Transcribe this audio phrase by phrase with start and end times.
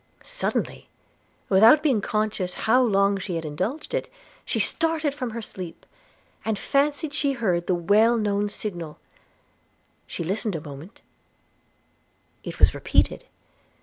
[0.23, 0.89] Suddenly,
[1.47, 4.11] without being conscious how long she had indulged it,
[4.43, 5.85] she started from her sleep,
[6.43, 8.97] and fancied she heard the well known signal:
[10.07, 11.01] she listened a moment;
[12.43, 13.25] it was repeated.